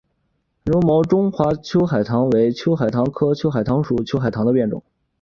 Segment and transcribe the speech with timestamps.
[0.63, 4.81] 柔毛中华秋海棠为秋海棠科秋海棠属秋海棠的变种。